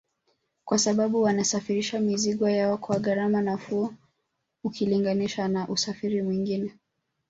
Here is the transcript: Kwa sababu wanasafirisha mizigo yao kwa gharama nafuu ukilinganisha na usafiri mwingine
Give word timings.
Kwa 0.65 0.77
sababu 0.77 1.21
wanasafirisha 1.21 1.99
mizigo 1.99 2.49
yao 2.49 2.77
kwa 2.77 2.99
gharama 2.99 3.41
nafuu 3.41 3.93
ukilinganisha 4.63 5.47
na 5.47 5.67
usafiri 5.67 6.21
mwingine 6.21 6.73